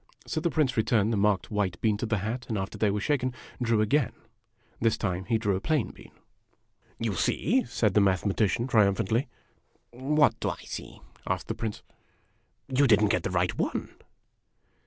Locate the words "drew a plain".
5.37-5.91